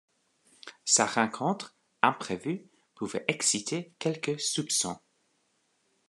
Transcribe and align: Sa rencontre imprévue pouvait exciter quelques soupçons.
Sa 0.83 1.05
rencontre 1.05 1.75
imprévue 2.01 2.65
pouvait 2.95 3.23
exciter 3.27 3.93
quelques 3.99 4.39
soupçons. 4.39 4.97